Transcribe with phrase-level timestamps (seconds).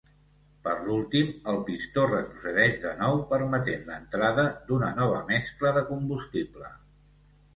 [0.67, 6.73] Per últim el pistó retrocedeix de nou permetent l'entrada d'una nova mescla de combustible.